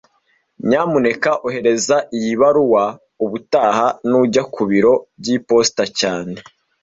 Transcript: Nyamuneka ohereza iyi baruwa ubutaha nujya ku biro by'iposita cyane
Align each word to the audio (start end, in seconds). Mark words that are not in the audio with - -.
Nyamuneka 0.67 1.31
ohereza 1.47 1.97
iyi 2.17 2.31
baruwa 2.41 2.83
ubutaha 3.25 3.85
nujya 4.09 4.43
ku 4.53 4.61
biro 4.69 4.93
by'iposita 5.19 5.83
cyane 5.99 6.35